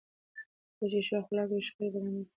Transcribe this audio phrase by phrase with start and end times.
[0.75, 2.29] کله چې ښو اخلاق وي، شخړې به رامنځته نه شي.